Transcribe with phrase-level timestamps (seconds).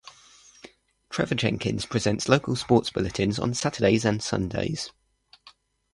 [1.11, 4.89] Trevor Jenkins presents local sport bulletins on Saturdays and Sundays.